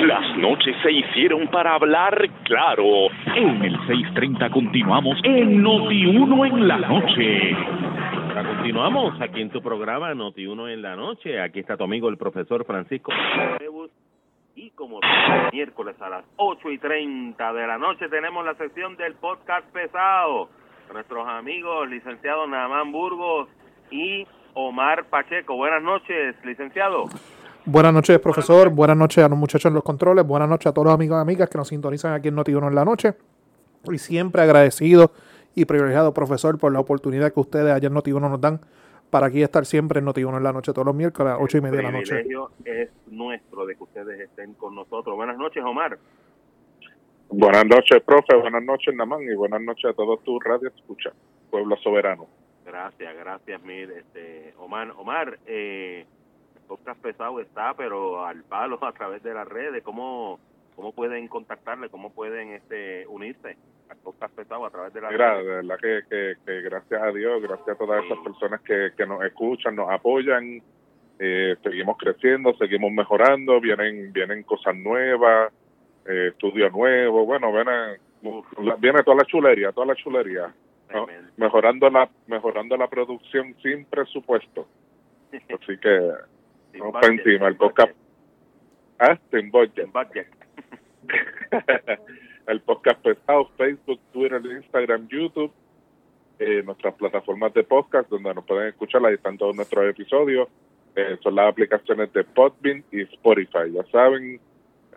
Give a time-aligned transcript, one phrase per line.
[0.00, 3.08] Las noches se hicieron para hablar claro.
[3.36, 7.56] En el 6:30 continuamos en Noti1 en la noche.
[8.56, 11.40] continuamos aquí en tu programa Noti1 en la noche.
[11.40, 13.12] Aquí está tu amigo el profesor Francisco
[14.54, 15.00] y como
[15.52, 20.50] miércoles a las 8 y 30 de la noche tenemos la sección del podcast pesado.
[20.92, 23.48] Nuestros amigos licenciado Namán Burgos
[23.90, 25.56] y Omar Pacheco.
[25.56, 27.04] Buenas noches, licenciado.
[27.66, 28.70] Buenas noches, profesor.
[28.70, 30.26] Buenas noches a los muchachos en los controles.
[30.26, 32.74] Buenas noches a todos los amigos y amigas que nos sintonizan aquí en Noti1 en
[32.74, 33.14] la noche.
[33.84, 35.12] Y siempre agradecido
[35.54, 38.60] y privilegiado, profesor, por la oportunidad que ustedes allá en Noti1 nos dan
[39.10, 41.58] para aquí estar siempre en Noti1 en la noche, todos los miércoles a las 8
[41.58, 42.14] y media de la noche.
[42.14, 45.16] El privilegio es nuestro de que ustedes estén con nosotros.
[45.16, 45.98] Buenas noches, Omar.
[47.28, 48.36] Buenas noches, profe.
[48.36, 49.22] Buenas noches, Namán.
[49.22, 51.10] Y buenas noches a todos tus radio escucha,
[51.50, 52.26] Pueblo Soberano.
[52.64, 53.90] Gracias, gracias, mil.
[53.90, 56.06] Este, Omar, Omar, eh,
[56.70, 59.82] podcast pesado está, pero al palo a través de las redes.
[59.82, 60.38] ¿Cómo,
[60.76, 61.88] cómo pueden contactarle?
[61.88, 63.56] ¿Cómo pueden este, unirse
[63.88, 65.44] al podcast pesado a través de las redes?
[65.44, 69.22] De verdad que, que, gracias a Dios, gracias a todas esas personas que, que nos
[69.24, 70.62] escuchan, nos apoyan.
[71.18, 75.52] Eh, seguimos creciendo, seguimos mejorando, vienen vienen cosas nuevas,
[76.06, 77.98] eh, estudio nuevo, bueno, viene,
[78.78, 80.54] viene toda la chulería, toda la chulería
[81.36, 84.66] mejorando la mejorando la producción sin presupuesto.
[85.32, 86.10] Así que
[86.78, 87.92] no para encima el podcast.
[88.98, 89.88] Ah, sin budget.
[92.46, 95.52] el podcast pesado, Facebook, Twitter, Instagram, YouTube,
[96.38, 100.48] eh, nuestras plataformas de podcast donde nos pueden escuchar, ahí están todos nuestros episodios.
[100.96, 103.72] Eh, son las aplicaciones de Podbean y Spotify.
[103.72, 104.40] Ya saben,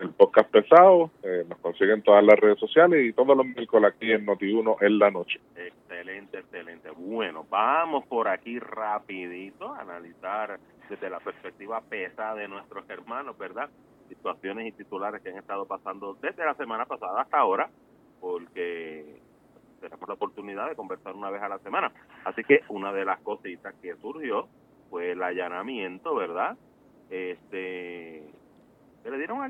[0.00, 4.10] el podcast pesado, eh, nos consiguen todas las redes sociales y todos los miércoles aquí
[4.10, 5.40] en Noti1 en la noche.
[5.54, 6.90] Excelente, excelente.
[6.96, 13.70] Bueno, vamos por aquí rapidito a analizar desde la perspectiva pesada de nuestros hermanos, ¿verdad?
[14.08, 17.70] Situaciones y titulares que han estado pasando desde la semana pasada hasta ahora,
[18.20, 19.20] porque
[19.80, 21.92] tenemos la oportunidad de conversar una vez a la semana.
[22.24, 24.48] Así que una de las cositas que surgió
[24.90, 26.56] fue el allanamiento, ¿verdad?
[27.10, 28.24] Este
[29.02, 29.48] que le dieron a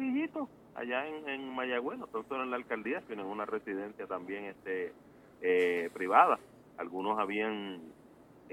[0.74, 4.92] allá en, en Mayagüez, no solo en la alcaldía, sino en una residencia también este
[5.40, 6.38] eh, privada.
[6.78, 7.80] Algunos habían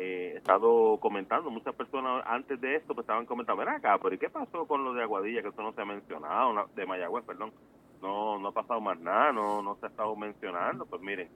[0.04, 4.32] eh, estado comentando, muchas personas antes de esto pues estaban comentando, acá, pero ¿y qué
[4.32, 5.44] pasó con lo de Aguadilla?
[5.44, 7.54] Que eso no se ha mencionado, de Mayagüez, perdón.
[8.02, 10.88] No, no ha pasado más nada, no, no se ha estado mencionando.
[10.88, 11.30] Pues miren,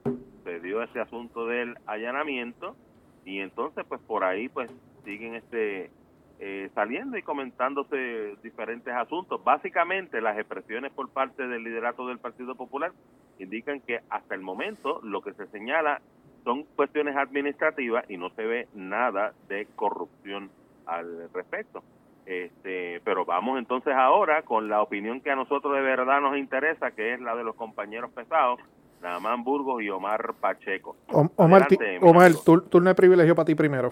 [0.44, 2.76] se dio ese asunto del allanamiento
[3.24, 4.72] y entonces pues por ahí pues
[5.04, 5.92] siguen este
[6.40, 9.44] eh, saliendo y comentándose diferentes asuntos.
[9.44, 12.94] Básicamente, las expresiones por parte del liderato del Partido Popular
[13.38, 16.02] indican que hasta el momento lo que se señala
[16.46, 20.50] son cuestiones administrativas y no se ve nada de corrupción
[20.86, 21.84] al respecto.
[22.26, 26.92] Este, pero vamos entonces ahora con la opinión que a nosotros de verdad nos interesa,
[26.92, 28.60] que es la de los compañeros pesados,
[29.02, 30.96] Namán Burgos y Omar Pacheco.
[31.36, 31.68] Omar,
[32.02, 33.92] Omar turno de privilegio para ti primero.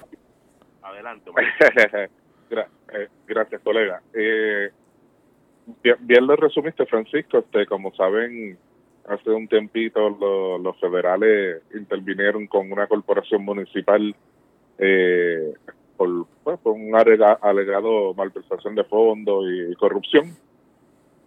[0.81, 1.45] Adelante, Omar.
[2.93, 4.01] Eh, gracias, colega.
[4.13, 4.69] Eh,
[5.99, 7.39] bien, lo resumiste, Francisco.
[7.39, 8.57] Este, como saben,
[9.07, 10.09] hace un tiempito
[10.59, 14.15] los federales intervinieron con una corporación municipal
[14.77, 15.53] eh,
[15.97, 20.35] por, pues, un alegado malversación de fondos y, corrupción.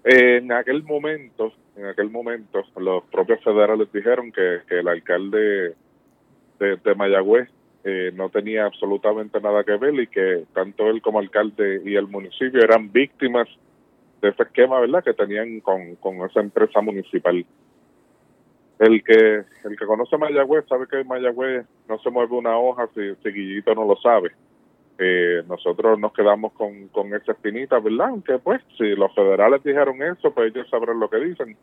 [0.05, 5.75] en aquel momento, en aquel momento, los propios federales dijeron que, el alcalde
[6.59, 7.49] de, de Mayagüez
[7.89, 12.09] eh, no tenía absolutamente nada que ver y que tanto él como alcalde y el
[12.09, 13.47] municipio eran víctimas
[14.21, 17.47] de ese esquema, ¿verdad?, que tenían con, con esa empresa municipal.
[18.79, 23.15] El que el que conoce Mayagüez sabe que Mayagüez no se mueve una hoja si,
[23.23, 24.33] si Guillito no lo sabe.
[24.99, 28.09] Eh, nosotros nos quedamos con, con esa espinita, ¿verdad?
[28.09, 31.57] Aunque pues si los federales dijeron eso, pues ellos sabrán lo que dicen.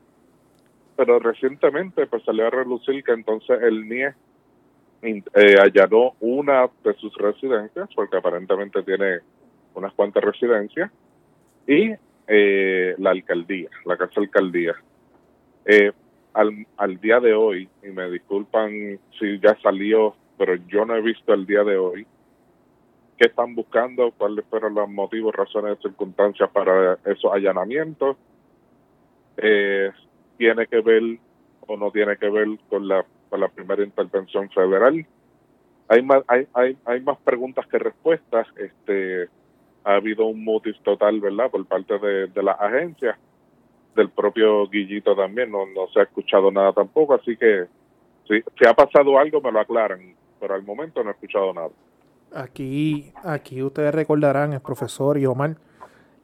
[0.96, 4.14] Pero recientemente pues salió a relucir que entonces el NIE
[5.04, 9.20] eh, allanó una de sus residencias, porque aparentemente tiene
[9.74, 10.92] unas cuantas residencias,
[11.68, 11.94] y
[12.28, 14.76] eh, la alcaldía, la casa alcaldía.
[15.66, 15.92] Eh,
[16.34, 21.02] al, al día de hoy, y me disculpan si ya salió, pero yo no he
[21.02, 22.06] visto el día de hoy,
[23.18, 28.18] qué están buscando, cuáles fueron los motivos, razones, circunstancias para esos allanamientos.
[29.38, 29.92] Eh,
[30.38, 31.04] tiene que ver
[31.68, 33.06] o no tiene que ver con la
[33.38, 35.06] la primera intervención federal.
[35.88, 38.48] Hay más, hay, hay, hay más preguntas que respuestas.
[38.58, 39.28] Este,
[39.84, 43.18] ha habido un mutis total, ¿verdad?, por parte de, de las agencias,
[43.96, 47.66] del propio Guillito también, no, no se ha escuchado nada tampoco, así que
[48.28, 51.70] si, si ha pasado algo me lo aclaran, pero al momento no he escuchado nada.
[52.34, 55.56] Aquí, aquí ustedes recordarán, el profesor y Omar,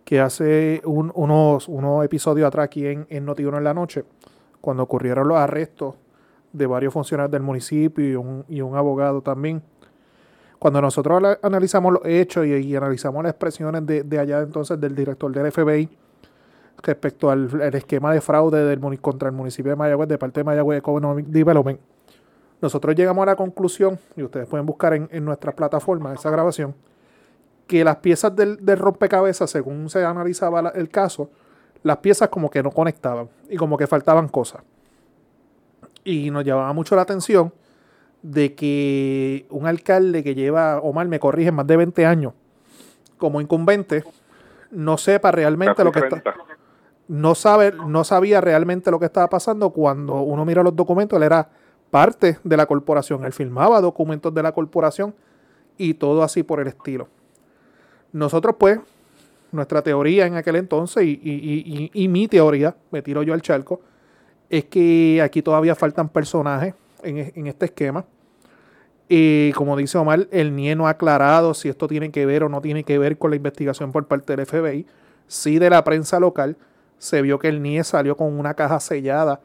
[0.03, 4.03] que hace unos, unos episodios atrás aquí en, en noti en la noche,
[4.59, 5.95] cuando ocurrieron los arrestos
[6.51, 9.61] de varios funcionarios del municipio y un, y un abogado también.
[10.57, 15.31] Cuando nosotros analizamos los hechos y, analizamos las expresiones de, de, allá entonces del director
[15.31, 15.89] del FBI
[16.81, 20.79] respecto al esquema de fraude del, contra el municipio de Mayagüez de parte de Mayagüez
[20.79, 21.79] Economic Development,
[22.61, 26.75] nosotros llegamos a la conclusión, y ustedes pueden buscar en, en nuestra plataforma esa grabación,
[27.69, 31.29] que las piezas del, rompecabezas, según se analizaba el caso,
[31.83, 34.63] las piezas como que no conectaban y como que faltaban cosas.
[36.03, 37.53] Y nos llamaba mucho la atención
[38.23, 42.33] de que un alcalde que lleva, o mal me corrige, más de 20 años
[43.19, 44.03] como incumbente,
[44.71, 46.23] no sepa realmente lo que está.
[47.09, 51.23] No, sabe, no sabía realmente lo que estaba pasando cuando uno mira los documentos, él
[51.23, 51.49] era
[51.89, 55.15] parte de la corporación, él firmaba documentos de la corporación
[55.75, 57.07] y todo así por el estilo.
[58.11, 58.79] Nosotros, pues,
[59.51, 63.81] nuestra teoría en aquel entonces y, mi teoría, me tiro yo al charco,
[64.47, 68.05] es que aquí todavía faltan personajes en, este esquema.
[69.07, 72.49] Y como dice Omar, el NIE no ha aclarado si esto tiene que ver o
[72.49, 74.85] no tiene que ver con la investigación por parte del FBI.
[75.25, 76.55] Sí de la prensa local
[76.99, 79.41] se vio que el NIE salió con una caja sellada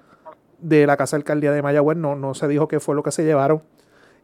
[0.59, 1.97] de la Casa Alcaldía de Mayagüez.
[1.97, 3.63] No, no se dijo qué fue lo que se llevaron.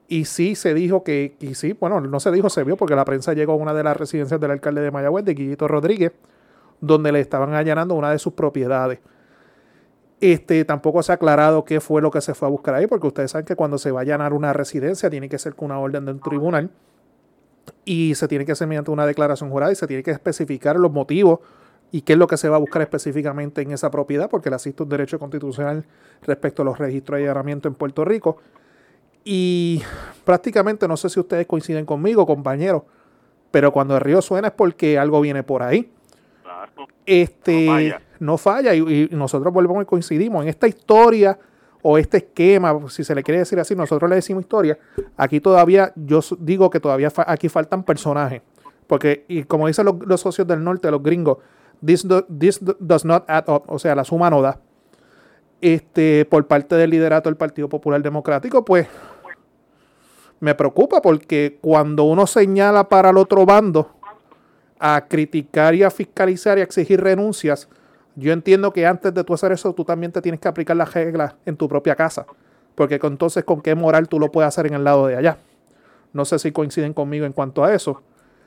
[0.08, 3.04] Y sí se dijo que, y sí, bueno, no se dijo, se vio porque la
[3.04, 6.12] prensa llegó a una de las residencias del alcalde de Mayagüez, de Guillito Rodríguez,
[6.80, 8.98] donde le estaban allanando una de sus propiedades.
[10.20, 13.06] Este, tampoco se ha aclarado qué fue lo que se fue a buscar ahí, porque
[13.06, 15.78] ustedes saben que cuando se va a allanar una residencia tiene que ser con una
[15.78, 16.70] orden de un tribunal
[17.84, 20.90] y se tiene que hacer mediante una declaración jurada y se tiene que especificar los
[20.90, 21.38] motivos
[21.92, 24.56] y qué es lo que se va a buscar específicamente en esa propiedad, porque le
[24.56, 25.84] asiste un derecho constitucional
[26.22, 28.38] respecto a los registros de allanamiento en Puerto Rico.
[29.24, 29.82] Y
[30.24, 32.82] prácticamente, no sé si ustedes coinciden conmigo, compañeros,
[33.50, 35.92] pero cuando el río suena es porque algo viene por ahí.
[37.06, 41.38] Este no falla, y, nosotros volvemos y coincidimos en esta historia
[41.82, 44.78] o este esquema, si se le quiere decir así, nosotros le decimos historia.
[45.16, 48.42] Aquí todavía, yo digo que todavía aquí faltan personajes,
[48.86, 51.38] porque y como dicen los, socios del norte, los gringos,
[51.84, 52.06] this,
[52.38, 54.58] this does not add up, o sea, la suma no da.
[55.60, 58.88] Este, por parte del liderato del Partido Popular Democrático, pues
[60.40, 63.90] me preocupa porque cuando uno señala para el otro bando
[64.78, 67.68] a criticar y a fiscalizar y a exigir renuncias,
[68.16, 70.92] yo entiendo que antes de tú hacer eso, tú también te tienes que aplicar las
[70.94, 72.26] reglas en tu propia casa.
[72.74, 75.36] Porque entonces, ¿con qué moral tú lo puedes hacer en el lado de allá?
[76.12, 78.02] No sé si coinciden conmigo en cuanto a eso.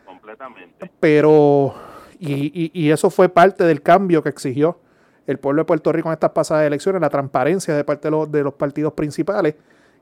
[0.05, 0.91] Completamente.
[0.99, 1.73] Pero,
[2.19, 4.79] y, y eso fue parte del cambio que exigió
[5.27, 8.31] el pueblo de Puerto Rico en estas pasadas elecciones, la transparencia de parte de los,
[8.31, 9.55] de los partidos principales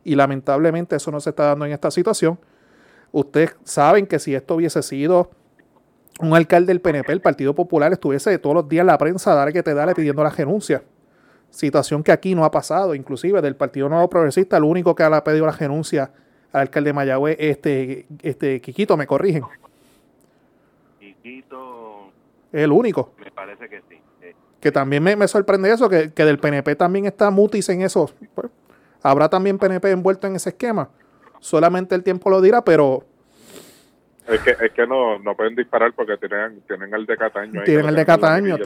[0.04, 2.40] y lamentablemente eso no se está dando en esta situación.
[3.12, 5.30] Ustedes saben que si esto hubiese sido
[6.20, 9.52] un alcalde del PNP, el Partido Popular estuviese todos los días en la prensa dar
[9.52, 10.84] que te dale pidiendo la renuncia.
[11.50, 15.24] Situación que aquí no ha pasado, inclusive del Partido Nuevo Progresista, el único que ha
[15.24, 16.12] pedido la renuncia
[16.54, 19.44] al alcalde de Mayagüez, este, este Quiquito, me corrigen.
[21.00, 21.81] Quiquito.
[22.52, 23.14] El único.
[23.18, 24.00] Me parece que sí.
[24.60, 28.12] Que también me, sorprende eso, que, que, del PNP también está Mutis en eso.
[28.36, 28.52] Pues,
[29.02, 30.90] ¿Habrá también PNP envuelto en ese esquema?
[31.40, 33.04] Solamente el tiempo lo dirá, pero...
[34.28, 37.64] Es que, es que no, no pueden disparar porque tienen, tienen el de Cataño.
[37.64, 38.58] tienen el de Cataño,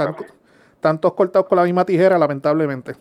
[0.81, 2.93] tantos cortados con la misma tijera, lamentablemente.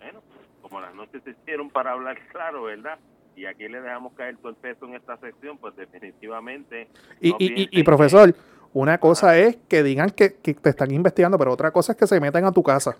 [0.00, 0.22] bueno,
[0.62, 2.98] como las noches se hicieron para hablar claro, ¿verdad?
[3.34, 6.88] Y aquí le dejamos caer todo el peso en esta sección, pues definitivamente...
[7.20, 8.34] Y, y, y, profesor,
[8.72, 12.06] una cosa es que digan que, que te están investigando, pero otra cosa es que
[12.06, 12.96] se metan a tu casa.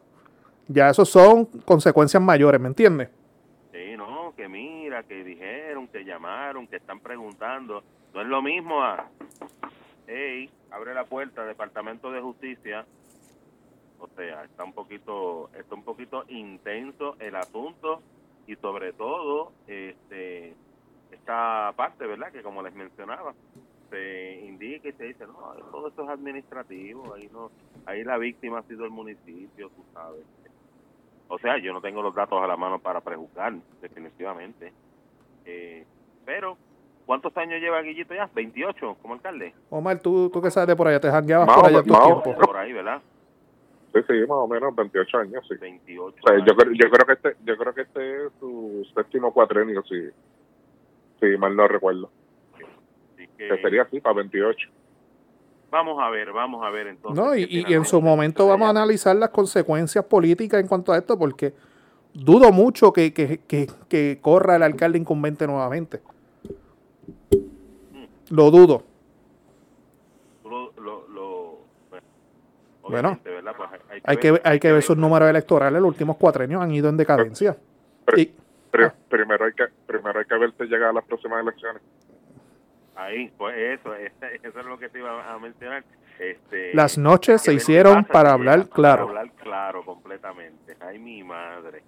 [0.68, 3.10] Ya eso son consecuencias mayores, ¿me entiendes?
[3.72, 7.82] Sí, no, que mira, que dijeron, que llamaron, que están preguntando.
[8.14, 9.08] No es lo mismo a,
[10.06, 12.86] hey, abre la puerta, Departamento de Justicia.
[13.98, 18.02] O sea, está un poquito, está un poquito intenso el asunto
[18.46, 20.54] y sobre todo, este,
[21.10, 22.32] esta parte, ¿verdad?
[22.32, 23.34] Que como les mencionaba,
[23.90, 27.50] se indica y se dice, no, todo esto es administrativo, ahí no,
[27.86, 30.24] ahí la víctima ha sido el municipio, tú sabes.
[31.28, 34.72] O sea, yo no tengo los datos a la mano para prejuzgar, definitivamente.
[35.44, 35.84] Eh,
[36.24, 36.56] pero,
[37.06, 38.28] ¿cuántos años lleva Guillito ya?
[38.34, 39.54] ¿28 como alcalde?
[39.70, 41.00] Omar, ¿tú, tú sabes de por allá?
[41.00, 42.34] ¿Te jangueabas por allá tu tiempo?
[42.34, 43.00] Por ahí, ¿verdad?
[43.92, 45.54] Sí, sí, más o menos 28 años, sí.
[45.60, 48.86] 28 o sea, yo, creo, yo creo que este yo creo que este es su
[48.94, 50.08] séptimo cuatrenio, si,
[51.20, 52.10] si mal no recuerdo.
[52.56, 54.70] que, que sería así, para 28.
[55.72, 57.24] Vamos a ver, vamos a ver entonces.
[57.24, 61.18] No, y, en su momento vamos a analizar las consecuencias políticas en cuanto a esto,
[61.18, 61.54] porque
[62.12, 66.00] dudo mucho que, que, que, corra el alcalde incumbente nuevamente.
[67.90, 68.34] Mm.
[68.34, 68.82] Lo dudo.
[70.42, 71.58] Tú lo
[72.92, 73.18] ¿verdad?
[73.56, 73.70] Pues
[74.04, 76.96] hay, que, hay que ver sus números electorales, los últimos cuatro años han ido en
[76.96, 77.56] decadencia.
[78.06, 78.92] Ah.
[79.08, 81.82] primero, hay que, primero hay que ver si llega a las próximas elecciones.
[82.94, 85.84] Ahí, pues eso, eso es lo que te iba a mencionar.
[86.18, 89.06] Este, Las noches se hicieron para hablar claro.
[89.06, 90.76] Para hablar claro, completamente.
[90.80, 91.82] Ay, mi madre.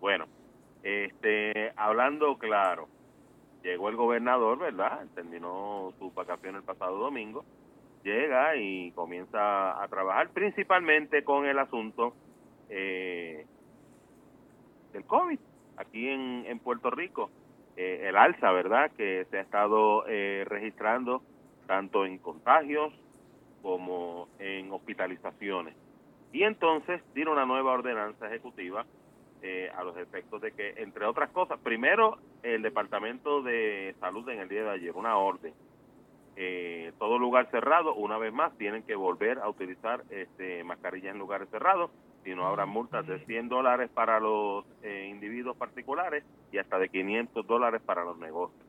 [0.00, 0.26] Bueno,
[0.82, 2.88] este, hablando claro,
[3.62, 5.06] llegó el gobernador, ¿verdad?
[5.14, 7.44] Terminó su vacación el pasado domingo.
[8.04, 12.14] Llega y comienza a trabajar principalmente con el asunto
[12.68, 13.44] eh,
[14.92, 15.38] del COVID
[15.76, 17.30] aquí en, en Puerto Rico.
[17.76, 21.22] Eh, el alza, ¿verdad?, que se ha estado eh, registrando
[21.66, 22.92] tanto en contagios
[23.62, 25.76] como en hospitalizaciones.
[26.32, 28.84] Y entonces tiene una nueva ordenanza ejecutiva
[29.42, 34.40] eh, a los efectos de que, entre otras cosas, primero el Departamento de Salud en
[34.40, 35.54] el día de ayer, una orden.
[36.98, 41.48] Todo lugar cerrado, una vez más, tienen que volver a utilizar este, mascarillas en lugares
[41.50, 41.90] cerrados
[42.28, 46.88] si no habrá multas de 100 dólares para los eh, individuos particulares y hasta de
[46.88, 48.60] 500 dólares para los negocios.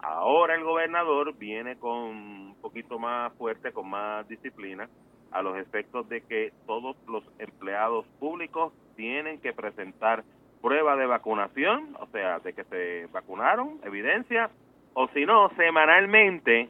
[0.00, 4.88] Ahora el gobernador viene con un poquito más fuerte, con más disciplina,
[5.30, 10.24] a los efectos de que todos los empleados públicos tienen que presentar
[10.60, 14.50] prueba de vacunación, o sea, de que se vacunaron, evidencia,
[14.94, 16.68] o si no, semanalmente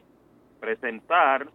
[0.59, 1.49] presentar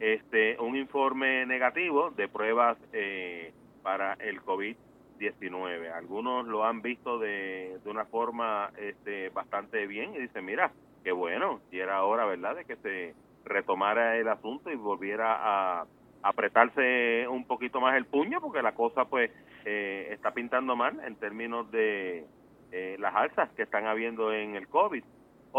[0.00, 3.52] este un informe negativo de pruebas eh,
[3.82, 5.92] para el COVID-19.
[5.92, 10.70] Algunos lo han visto de, de una forma este, bastante bien y dicen, mira,
[11.02, 13.14] qué bueno, y era hora, ¿verdad?, de que se
[13.44, 15.86] retomara el asunto y volviera a
[16.22, 19.30] apretarse un poquito más el puño porque la cosa pues
[19.64, 22.26] eh, está pintando mal en términos de
[22.72, 25.04] eh, las alzas que están habiendo en el COVID.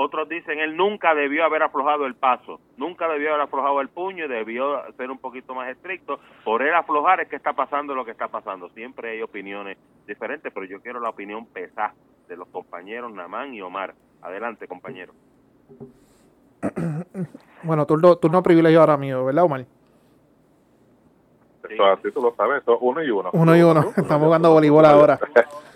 [0.02, 4.30] Otros dicen, él nunca debió haber aflojado el paso, nunca debió haber aflojado el puño,
[4.30, 6.22] debió ser un poquito más estricto.
[6.46, 8.70] Por él aflojar es que está pasando lo que está pasando.
[8.70, 9.78] Siempre hay opiniones
[10.08, 11.94] diferentes, pero yo quiero la opinión pesada
[12.30, 13.94] de los compañeros Namán y Omar.
[14.22, 15.12] Adelante, compañero.
[17.62, 19.66] Bueno, turno, turno privilegio ahora mío, ¿verdad, Omar?
[21.70, 23.32] Eso así tú lo sabes, eso uno y uno.
[23.34, 23.82] Uno y uno.
[23.98, 25.20] Estamos jugando voleibol ahora.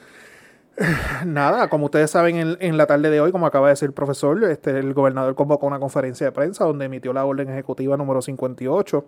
[1.26, 3.94] Nada, como ustedes saben, en, en, la tarde de hoy, como acaba de decir el
[3.94, 8.22] profesor, este, el gobernador convocó una conferencia de prensa donde emitió la orden ejecutiva número
[8.22, 9.06] 58,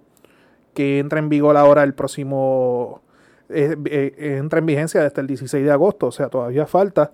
[0.74, 3.02] que entra en vigor ahora el próximo,
[3.50, 7.12] eh, eh, entra en vigencia desde el 16 de agosto, o sea, todavía falta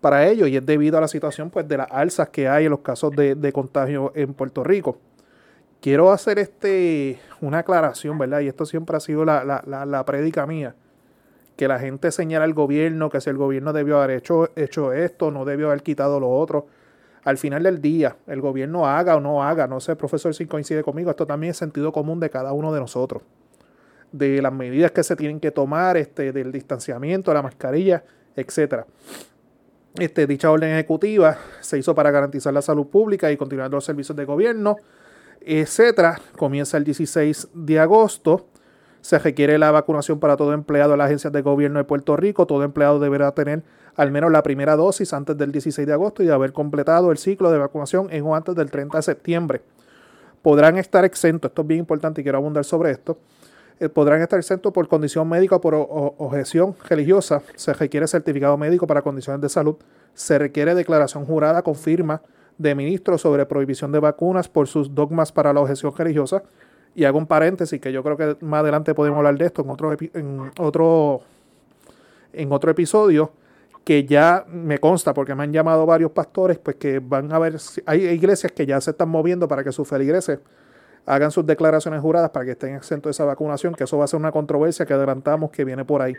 [0.00, 2.72] para ello y es debido a la situación pues de las alzas que hay en
[2.72, 4.98] los casos de, de contagio en Puerto Rico.
[5.80, 8.40] Quiero hacer este una aclaración, ¿verdad?
[8.40, 10.74] Y esto siempre ha sido la, la, la, la prédica mía
[11.56, 15.30] que la gente señala al gobierno, que si el gobierno debió haber hecho, hecho esto,
[15.30, 16.66] no debió haber quitado lo otro.
[17.22, 20.82] Al final del día, el gobierno haga o no haga, no sé, profesor, si coincide
[20.82, 23.22] conmigo, esto también es sentido común de cada uno de nosotros.
[24.12, 28.04] De las medidas que se tienen que tomar, este, del distanciamiento, la mascarilla,
[28.36, 28.86] etcétera.
[29.98, 34.16] Este, dicha orden ejecutiva se hizo para garantizar la salud pública y continuar los servicios
[34.16, 34.76] de gobierno,
[35.40, 36.20] etcétera.
[36.36, 38.48] Comienza el 16 de agosto
[39.04, 42.46] se requiere la vacunación para todo empleado de las agencias de gobierno de Puerto Rico.
[42.46, 43.62] Todo empleado deberá tener
[43.96, 47.50] al menos la primera dosis antes del 16 de agosto y haber completado el ciclo
[47.50, 49.60] de vacunación en o antes del 30 de septiembre.
[50.40, 53.18] Podrán estar exentos, esto es bien importante y quiero abundar sobre esto,
[53.78, 57.42] eh, podrán estar exentos por condición médica o por objeción religiosa.
[57.56, 59.76] Se requiere certificado médico para condiciones de salud.
[60.14, 62.22] Se requiere declaración jurada con firma
[62.56, 66.42] de ministro sobre prohibición de vacunas por sus dogmas para la objeción religiosa
[66.94, 69.70] y hago un paréntesis que yo creo que más adelante podemos hablar de esto en
[69.70, 71.22] otro, en otro,
[72.32, 73.32] en otro episodio,
[73.84, 77.56] que ya me consta, porque me han llamado varios pastores, pues que van a ver,
[77.86, 80.38] hay iglesias que ya se están moviendo para que sus feligreses
[81.06, 84.08] hagan sus declaraciones juradas para que estén exentos de esa vacunación, que eso va a
[84.08, 86.14] ser una controversia que adelantamos que viene por ahí.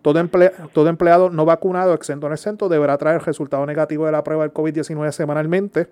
[0.00, 0.26] Todo,
[0.72, 4.44] todo empleado no vacunado, exento o no exento, deberá traer resultado negativo de la prueba
[4.44, 5.88] del COVID-19 semanalmente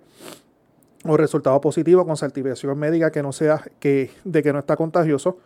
[1.05, 5.37] o resultado positivo con certificación médica que no sea que, de que no está contagioso,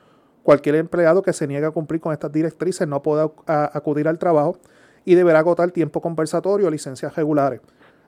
[0.42, 4.58] cualquier empleado que se niegue a cumplir con estas directrices no podrá acudir al trabajo
[5.06, 7.62] y deberá agotar tiempo conversatorio o licencias regulares.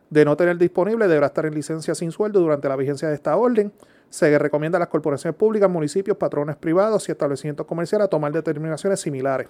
[0.09, 3.35] De no tener disponible, deberá estar en licencia sin sueldo durante la vigencia de esta
[3.35, 3.71] orden.
[4.09, 8.99] Se recomienda a las corporaciones públicas, municipios, patrones privados y establecimientos comerciales a tomar determinaciones
[8.99, 9.47] similares.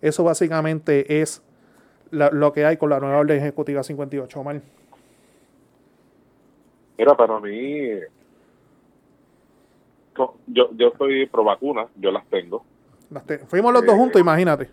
[0.00, 1.42] Eso básicamente es
[2.10, 4.60] lo que hay con la nueva orden ejecutiva 58, Omar.
[6.96, 7.90] Mira, para mí,
[10.46, 12.64] yo, yo soy pro vacuna, yo las tengo.
[13.48, 14.70] Fuimos los dos juntos, imagínate.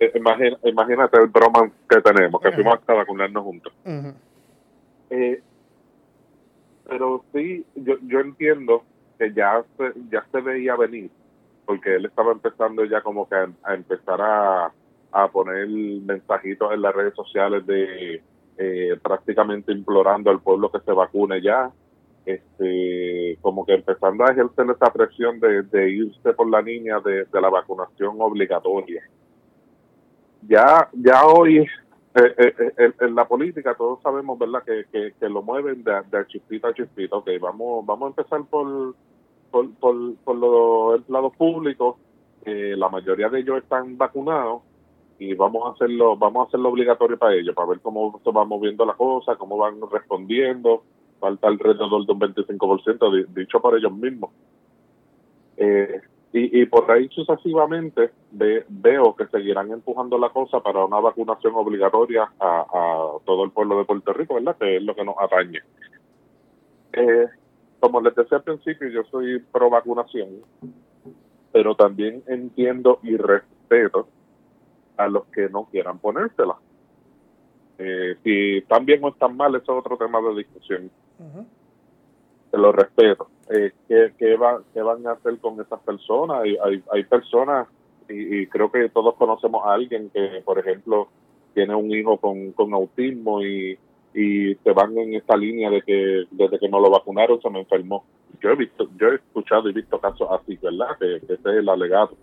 [0.00, 0.12] Eh,
[0.64, 3.72] imagínate el broma que tenemos, que fuimos a vacunarnos juntos.
[5.10, 5.40] eh,
[6.88, 8.82] pero sí, yo, yo entiendo
[9.18, 11.10] que ya se, ya se veía venir,
[11.64, 14.72] porque él estaba empezando ya como que a, empezar a,
[15.12, 18.22] a poner mensajitos en las redes sociales de
[18.58, 21.70] eh, prácticamente implorando al pueblo que se vacune ya,
[22.24, 27.48] este, como que empezando a ejercer esa presión de, irse por la línea de, la
[27.48, 29.02] vacunación obligatoria.
[30.46, 31.66] Ya, ya hoy eh,
[32.14, 36.74] eh, en, la política todos sabemos, ¿verdad?, que, que, lo mueven de, de chispito a
[36.74, 37.18] chispito.
[37.18, 38.94] Ok, vamos, vamos a empezar por,
[39.50, 41.96] por, por, los empleados públicos.
[42.44, 44.62] la mayoría de ellos están vacunados
[45.22, 48.44] y vamos a hacerlo vamos a hacerlo obligatorio para ellos para ver cómo se va
[48.44, 50.82] moviendo la cosa cómo van respondiendo.
[51.20, 54.32] Falta alrededor de un 25% dicho por ellos mismos.
[55.56, 56.00] Eh,
[56.32, 62.28] y, y por ahí sucesivamente veo que seguirán empujando la cosa para una vacunación obligatoria
[62.40, 65.60] a, todo el pueblo de Puerto Rico verdad que es lo que nos atañe.
[66.94, 67.26] Eh,
[67.78, 70.28] como les decía al principio yo soy pro vacunación
[71.52, 74.08] pero también entiendo y respeto
[74.96, 76.56] a los que no quieran ponérsela.
[77.78, 80.90] Eh, si están bien o están mal, eso es otro tema de discusión.
[82.50, 83.28] Te lo respeto.
[83.50, 84.36] Eh, ¿qué, qué,
[84.74, 86.42] ¿Qué van a hacer con esas personas?
[86.42, 87.66] Hay, hay, hay personas,
[88.08, 91.08] y, creo que todos conocemos a alguien que, por ejemplo,
[91.54, 93.78] tiene un hijo con, con autismo y,
[94.14, 97.60] y se van en esta línea de que desde que no lo vacunaron se me
[97.60, 98.04] enfermó.
[98.40, 100.96] Yo he visto, yo he escuchado y visto casos así, ¿verdad?
[100.98, 102.16] Que, que ese es el alegado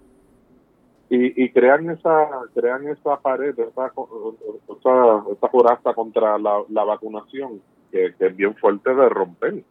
[1.10, 7.62] y, y crean esa crean esa pared esa esa, esa coraza contra la, la vacunación
[7.92, 9.64] que, es bien fuerte de romper.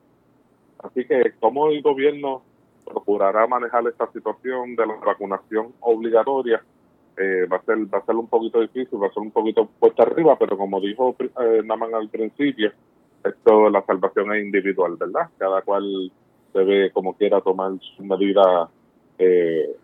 [0.81, 2.43] Así que cómo el gobierno
[2.85, 6.63] procurará manejar esta situación de la vacunación obligatoria
[7.17, 9.69] eh, va a ser va a ser un poquito difícil va a ser un poquito
[9.79, 12.73] puesta arriba pero como dijo eh, Naman al principio
[13.23, 16.11] esto la salvación es individual verdad cada cual
[16.55, 18.71] debe como quiera tomar su medida
[19.19, 19.77] eh,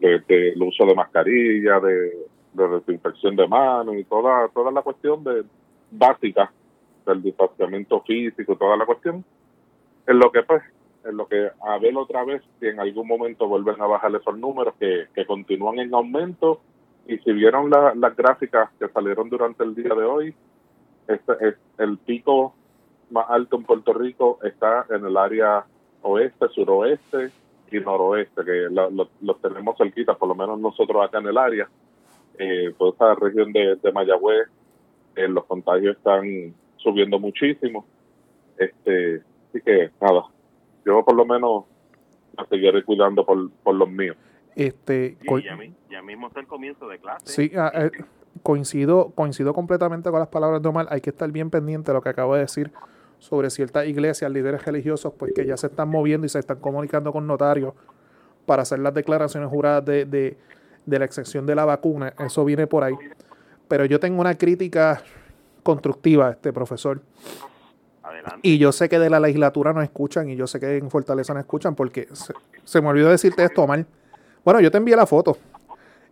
[0.00, 5.44] de, el uso de mascarilla, de, desinfección de manos y toda, toda la cuestión de
[5.90, 6.50] básica
[7.06, 9.24] del distanciamiento físico, toda la cuestión,
[10.06, 10.62] en lo que pues,
[11.04, 14.36] en lo que a ver otra vez si en algún momento vuelven a bajar esos
[14.36, 16.60] números que, que continúan en aumento
[17.06, 20.34] y si vieron las gráficas que salieron durante el día de hoy,
[21.08, 22.54] este es el pico
[23.10, 25.64] más alto en Puerto Rico está en el área
[26.02, 27.30] oeste, suroeste,
[27.72, 31.68] y noroeste, que los tenemos cerquita, por lo menos nosotros acá en el área.
[32.38, 34.48] Eh, toda esa región de, de Mayagüez,
[35.16, 37.84] eh, los contagios están subiendo muchísimo.
[38.56, 40.24] Este, así que nada,
[40.84, 41.64] yo por lo menos
[42.36, 44.16] me seguiré cuidando por, por los míos.
[44.56, 45.16] Este,
[45.88, 47.26] ya, mismo está el comienzo de clase.
[47.26, 47.90] Sí, ah, eh,
[48.42, 50.86] coincido, coincido completamente con las palabras de Omar.
[50.90, 52.72] Hay que estar bien pendiente de lo que acabo de decir
[53.20, 57.12] sobre ciertas iglesias, líderes religiosos, pues que ya se están moviendo y se están comunicando
[57.12, 57.74] con notarios
[58.46, 62.14] para hacer las declaraciones juradas de, de, la excepción de la vacuna.
[62.18, 62.94] Eso viene por ahí.
[63.68, 65.02] Pero yo tengo una crítica
[65.62, 67.00] constructiva este profesor.
[68.42, 71.32] Y yo sé que de la legislatura no escuchan y yo sé que en Fortaleza
[71.34, 72.08] no escuchan porque
[72.64, 73.84] se, me olvidó decirte esto, Omar.
[74.44, 75.36] Bueno, yo te envié la foto.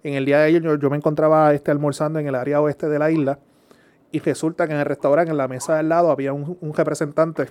[0.03, 2.89] En el día de ayer yo, yo, me encontraba este almorzando en el área oeste
[2.89, 3.39] de la isla
[4.11, 7.47] y resulta que en el restaurante, en la mesa del lado, había un, representante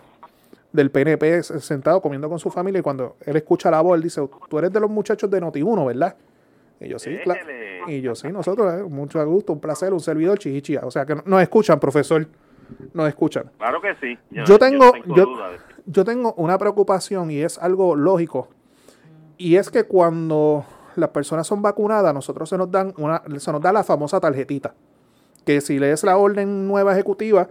[0.72, 4.22] del PNP sentado comiendo con su familia y cuando él escucha la voz, él dice,
[4.50, 6.16] tú eres de los muchachos de Noti1, ¿verdad?
[6.80, 7.42] Y yo sí, claro.
[7.88, 10.82] Y yo sí, nosotros, eh, mucho gusto, un placer, un servidor chichichia.
[10.84, 12.28] O sea que nos escuchan, profesor.
[12.94, 13.50] Nos escuchan.
[13.58, 14.18] Claro que sí.
[14.30, 14.92] Yo, tengo,
[15.86, 18.50] yo, tengo una preocupación y es algo lógico.
[19.38, 20.66] Y es que cuando
[20.96, 24.74] las personas son vacunadas, nosotros se nos dan una, se nos da la famosa tarjetita
[25.48, 27.48] que si lees la orden nueva ejecutiva,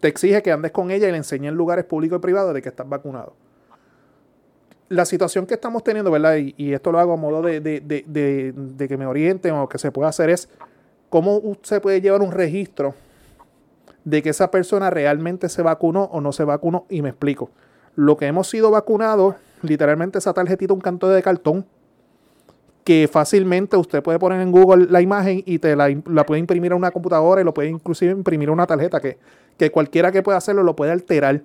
[0.00, 2.62] te exige que andes con ella y le enseñes en lugares públicos y privados de
[2.62, 3.34] que estás vacunado.
[4.88, 6.36] La situación que estamos teniendo, ¿verdad?
[6.36, 10.08] Y, esto lo hago a modo de, de, que me orienten o que se pueda
[10.08, 10.48] hacer es
[11.10, 12.94] cómo se puede llevar un registro
[14.04, 16.86] de que esa persona realmente se vacunó o no se vacunó.
[16.88, 17.50] Y me explico.
[17.96, 21.66] Lo que hemos sido vacunados, literalmente esa tarjetita, un canto de cartón,
[22.86, 25.90] que fácilmente usted puede poner en Google la imagen y te la,
[26.24, 29.18] puede imprimir a una computadora y lo puede inclusive imprimir a una tarjeta que,
[29.58, 31.42] que cualquiera que pueda hacerlo lo puede alterar.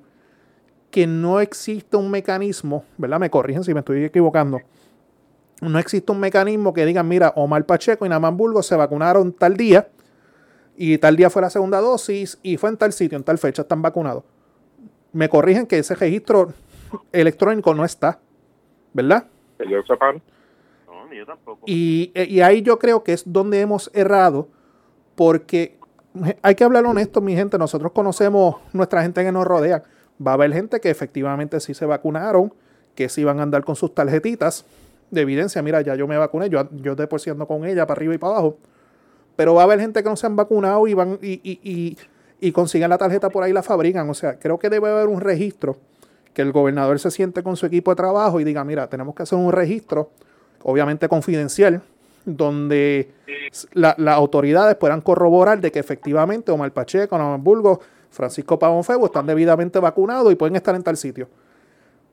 [0.92, 3.20] Que no existe un mecanismo, ¿verdad?
[3.20, 4.62] Me corrigen si me estoy equivocando.
[5.62, 9.58] No existe un mecanismo que diga, mira, Omar Pacheco y Naman Burgos se vacunaron tal
[9.58, 9.88] día
[10.78, 13.64] y tal día fue la segunda dosis y fue en tal sitio, en tal fecha,
[13.64, 14.26] están vacunados.
[15.12, 16.54] Me corrigen que ese registro
[17.12, 18.20] electrónico no está,
[18.94, 19.26] ¿verdad?
[21.66, 24.48] Y, y, ahí yo creo que es donde hemos errado,
[25.16, 25.78] porque
[26.42, 27.58] hay que hablar honesto, mi gente.
[27.58, 29.84] Nosotros conocemos nuestra gente que nos rodea.
[30.26, 32.54] Va a haber gente que efectivamente sí se vacunaron,
[32.96, 34.66] que se iban a andar con sus tarjetitas
[35.10, 35.62] de evidencia.
[35.62, 38.34] Mira, ya yo me vacuné, yo, yo estoy por con ella para arriba y para
[38.34, 38.58] abajo.
[39.36, 41.98] Pero va a haber gente que no se han vacunado y van y, y, y,
[42.40, 44.10] y consiguen la tarjeta por ahí y la fabrican.
[44.10, 45.78] O sea, creo que debe haber un registro
[46.34, 49.24] que el gobernador se siente con su equipo de trabajo y diga, mira, tenemos que
[49.24, 50.12] hacer un registro,
[50.64, 51.82] obviamente confidencial,
[52.26, 53.12] donde
[53.74, 57.80] las autoridades puedan corroborar de que efectivamente Omar Pacheco, Omar Burgos,
[58.12, 61.30] Francisco Pavón Febo están debidamente vacunados y pueden estar en tal sitio.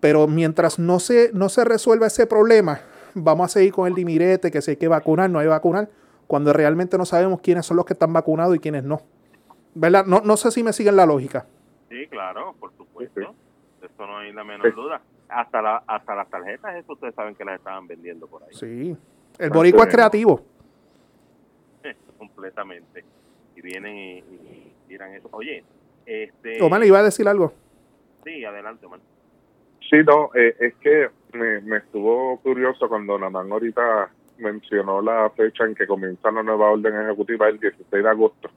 [0.01, 2.81] Pero mientras no se, no se resuelva ese problema,
[3.15, 5.89] vamos a seguir con el dimirete, que si hay que vacunar, no hay que vacunar,
[6.27, 9.03] cuando realmente no sabemos quiénes son los que están vacunados y quiénes no.
[9.75, 10.07] ¿Verdad?
[10.07, 11.47] No, no sé si me siguen la lógica.
[11.89, 13.21] Sí, claro, por supuesto.
[13.21, 15.01] Eso no hay la menor duda.
[15.29, 18.53] Hasta, la, hasta las tarjetas, eso ustedes saben que las estaban vendiendo por ahí.
[18.53, 18.97] Sí.
[19.39, 20.43] El boricua es creativo.
[22.17, 23.05] Completamente.
[23.55, 25.29] Y vienen y, tiran eso.
[25.33, 25.63] Oye,
[26.07, 26.63] este...
[26.63, 27.53] Omar, ¿iba a decir algo?
[28.25, 29.01] Sí, adelante, Omar.
[29.89, 35.65] Sí, no, eh, es que me, me estuvo curioso cuando Namán ahorita mencionó la fecha
[35.65, 38.51] en que comienza la nueva orden ejecutiva el 16 de agosto.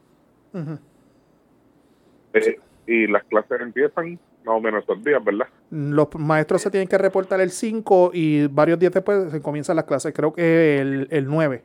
[2.34, 5.48] eh, y las clases empiezan más o menos esos días, ¿verdad?
[5.72, 9.86] Los maestros se tienen que reportar el 5 y varios días después se comienzan las
[9.86, 11.64] clases, creo que el, el 9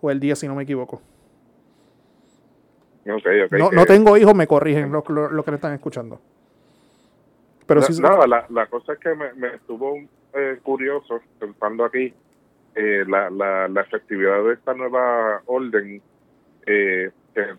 [0.00, 1.00] o el 10 si no me equivoco.
[3.02, 6.20] Okay, okay, no, no tengo hijos, me corrigen lo, lo, que me están escuchando.
[7.66, 9.98] Pero no, sí, nada, la, la, cosa es que me, me estuvo
[10.32, 12.12] eh, curioso pensando aquí
[12.74, 16.02] eh, la, la, la, efectividad de esta nueva orden,
[16.66, 17.10] eh,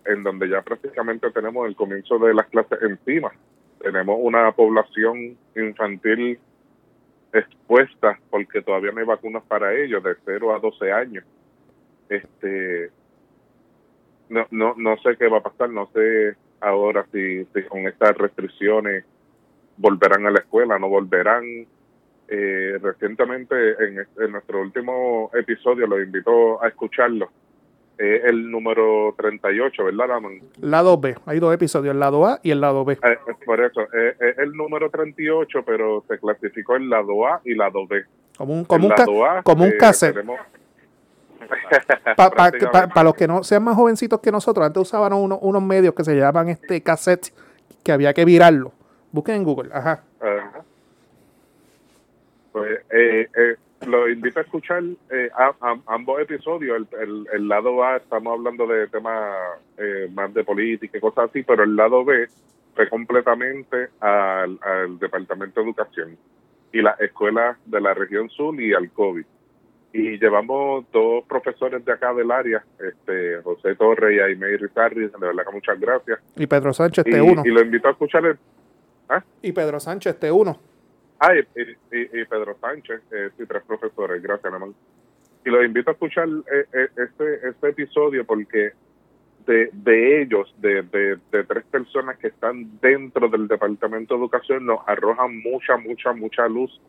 [0.04, 3.32] en donde ya prácticamente tenemos el comienzo de las clases encima.
[3.80, 6.38] Tenemos una población infantil
[7.32, 11.24] expuesta porque todavía no hay vacunas para ellos de 0 a 12 años.
[12.08, 12.90] Este
[14.28, 18.16] no no no sé qué va a pasar, no sé ahora si, si con estas
[18.16, 19.04] restricciones
[19.76, 21.66] volverán a la escuela, no volverán.
[22.28, 27.30] Eh, recientemente en, en, nuestro último episodio lo invito a escucharlo.
[27.98, 30.40] Eh, el número 38, ¿verdad, Ramón?
[30.60, 32.94] Lado B, hay dos episodios, el lado A y el lado B.
[32.94, 37.54] Eh, por eso, eh, es el número 38, pero se clasificó el lado A y
[37.54, 38.04] lado B.
[38.36, 40.16] Como un, como un, A, como un cassette.
[42.16, 45.38] Para pa, pa, pa, los que no sean más jovencitos que nosotros, antes usaban unos,
[45.40, 47.32] unos medios que se llaman este cassette,
[47.82, 48.72] que había que virarlo.
[49.12, 50.02] Busquen en Google, ajá.
[50.20, 50.64] ajá.
[52.52, 56.76] Pues eh, eh, lo invito a escuchar eh, a, a, ambos episodios.
[56.76, 59.38] El, el, el, lado A estamos hablando de temas
[59.76, 62.26] eh, más de política y cosas así, pero el lado B
[62.74, 66.16] fue completamente al, al Departamento de Educación
[66.72, 69.24] y las escuelas de la región sur y al COVID.
[69.92, 75.18] Y llevamos dos profesores de acá del área, este José Torres y Aimee Rizarri, de
[75.18, 76.18] verdad que muchas gracias.
[76.36, 77.42] Y Pedro Sánchez, T1.
[77.44, 78.36] Y, y lo invito a escuchar el...
[79.08, 79.24] ¿Ah?
[79.40, 80.58] Y Pedro Sánchez, T1.
[81.18, 84.74] Ah, y, y, y, Pedro Sánchez, eh, sí, tres profesores, gracias, Namán.
[85.44, 88.72] Y los invito a escuchar eh, eh, este, este episodio porque
[89.46, 94.80] de, de ellos, de, de, tres personas que están dentro del Departamento de Educación, nos
[94.86, 96.80] arrojan mucha, mucha, mucha luz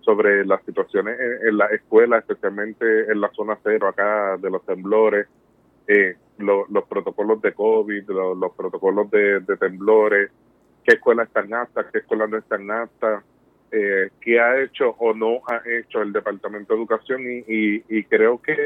[0.00, 4.64] sobre las situaciones en, en la escuela, especialmente en la zona cero acá de los
[4.64, 5.26] temblores,
[5.88, 10.30] eh, lo, los protocolos de COVID, lo, los protocolos de, de temblores,
[10.84, 13.24] qué escuelas están aptas, qué escuelas no están aptas,
[13.70, 18.04] eh, qué ha hecho o no ha hecho el Departamento de Educación y, y, y,
[18.04, 18.56] creo que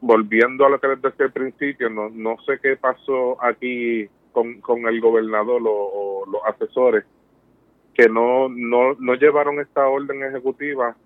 [0.00, 4.60] volviendo a lo que les decía al principio, no, no sé qué pasó aquí con,
[4.60, 7.04] con el gobernador o, o los asesores
[7.94, 10.96] que no, no, no llevaron esta orden ejecutiva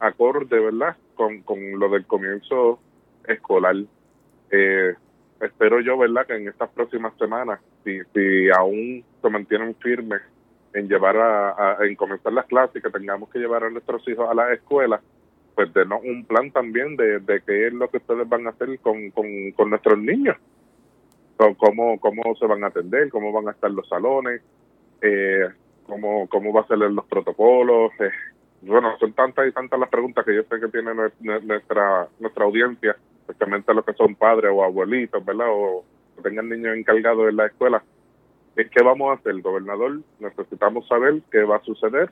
[0.00, 0.96] acorde, ¿verdad?
[1.14, 2.80] Con, con lo del comienzo
[3.26, 3.76] escolar.
[4.50, 4.94] Eh,
[5.42, 6.26] espero yo, ¿verdad?
[6.26, 10.22] Que en estas próximas semanas, si, si aún se mantienen firmes
[10.78, 14.34] en llevar a, en comenzar las clases que tengamos que llevar a nuestros hijos a
[14.34, 15.00] la escuela,
[15.54, 18.78] pues denos un plan también de, de qué es lo que ustedes van a hacer
[18.80, 20.36] con, con, nuestros niños,
[21.36, 24.40] cómo, cómo se van a atender, cómo van a estar los salones,
[25.02, 25.48] eh,
[25.86, 27.92] cómo, cómo va a ser los protocolos.
[28.00, 28.10] Eh.
[28.62, 32.96] Bueno, son tantas y tantas las preguntas que yo sé que tiene nuestra, nuestra audiencia,
[33.20, 35.48] especialmente los que son padres o abuelitos, ¿verdad?
[35.50, 35.84] O
[36.16, 37.82] que tengan niños encargados en la escuela
[38.66, 40.00] ¿Qué vamos a hacer, gobernador?
[40.18, 42.10] Necesitamos saber qué va a suceder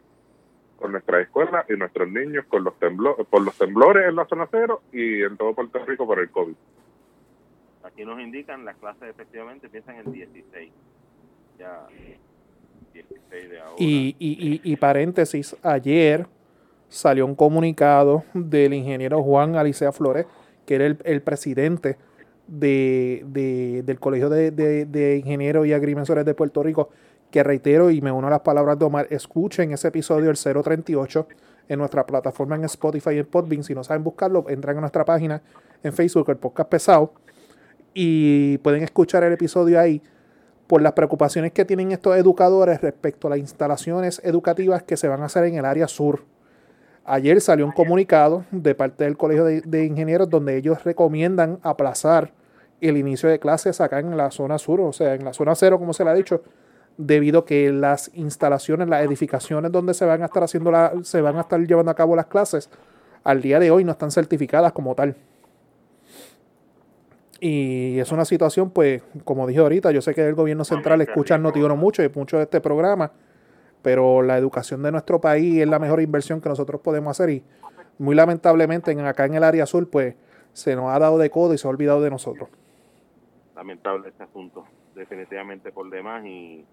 [0.76, 4.46] con nuestra escuela y nuestros niños con los temblores, por los temblores en la zona
[4.50, 6.54] cero y en todo Puerto Rico por el COVID.
[7.82, 10.72] Aquí nos indican las clases efectivamente empiezan el 16.
[11.58, 11.86] Ya
[12.92, 13.74] 16 de ahora.
[13.78, 16.26] Y, y, y, y paréntesis, ayer
[16.88, 20.26] salió un comunicado del ingeniero Juan Alicea Flores,
[20.64, 21.96] que era el, el presidente
[22.46, 26.90] de, de, del Colegio de, de, Ingenieros y Agrimensores de Puerto Rico,
[27.30, 31.26] que reitero y me uno a las palabras de Omar, escuchen ese episodio, el 038,
[31.68, 33.64] en nuestra plataforma en Spotify y en Podbean.
[33.64, 35.42] Si no saben buscarlo, entran a nuestra página
[35.82, 37.12] en Facebook, el podcast pesado,
[37.92, 40.02] y pueden escuchar el episodio ahí
[40.66, 45.22] por las preocupaciones que tienen estos educadores respecto a las instalaciones educativas que se van
[45.22, 46.24] a hacer en el área sur.
[47.08, 52.32] Ayer salió un comunicado de parte del Colegio de, Ingenieros donde ellos recomiendan aplazar
[52.80, 55.78] el inicio de clases acá en la zona sur, o sea, en la zona cero,
[55.78, 56.42] como se le ha dicho,
[56.96, 61.20] debido a que las instalaciones, las edificaciones donde se van a estar haciendo la, se
[61.20, 62.68] van a estar llevando a cabo las clases,
[63.22, 65.14] al día de hoy no están certificadas como tal.
[67.38, 71.36] Y es una situación, pues, como dije ahorita, yo sé que el gobierno central escucha
[71.36, 73.12] el Notiuno mucho y mucho de este programa,
[73.86, 77.44] pero la educación de nuestro país es la mejor inversión que nosotros podemos hacer y
[78.00, 80.16] muy lamentablemente en, acá en el área azul, pues,
[80.52, 82.48] se nos ha dado de codo y se ha olvidado de nosotros.
[83.54, 86.64] Lamentable este asunto, definitivamente por demás y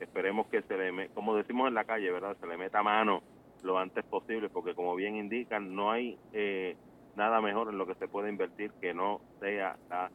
[0.00, 2.38] esperemos que se le, como decimos en la calle, ¿verdad?
[2.40, 3.22] Se le meta mano
[3.62, 6.18] lo antes posible porque como bien indican, no hay...
[6.32, 6.74] Eh,
[7.16, 10.10] nada mejor en lo que se puede invertir que no sea la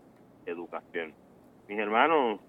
[0.48, 1.14] educación.
[1.68, 2.40] Mis hermanos,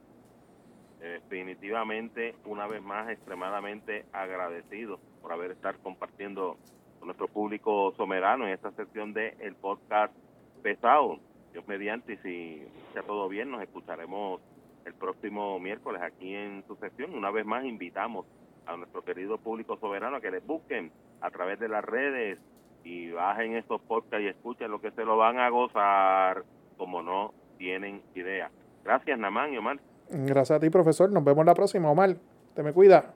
[1.28, 6.56] definitivamente, una vez más, extremadamente agradecidos por haber estar compartiendo
[6.98, 10.14] con nuestro público somerano en esta sección de el podcast
[10.62, 11.18] pesado.
[11.52, 14.40] Dios mediante, y si está todo bien, nos escucharemos
[14.84, 17.14] el próximo miércoles aquí en su sección.
[17.14, 18.26] Una vez más, invitamos
[18.66, 22.42] a nuestro querido público soberano a que les busquen a través de las redes
[22.84, 26.44] y bajen estos podcasts y escuchen lo que se lo van a gozar
[26.76, 28.50] como no tienen idea.
[28.84, 29.78] Gracias, Namán y Omar.
[30.10, 31.10] Gracias a ti, profesor.
[31.10, 32.16] Nos vemos la próxima, Omar.
[32.54, 33.14] Te me cuida.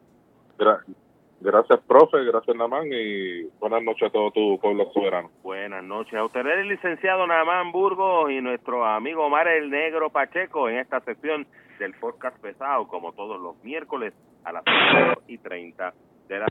[1.41, 2.25] Gracias, profe.
[2.25, 2.87] Gracias, Namán.
[2.93, 5.31] Y buenas noches a todo tu pueblo soberano.
[5.43, 10.69] Buenas noches a usted, el licenciado Namán Burgos y nuestro amigo Omar el Negro Pacheco
[10.69, 11.47] en esta sección
[11.81, 15.93] del podcast pesado, como todos los miércoles a las 8 y 30
[16.29, 16.47] de la